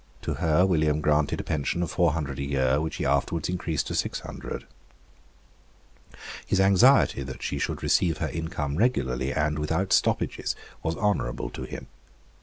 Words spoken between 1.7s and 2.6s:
of four hundred a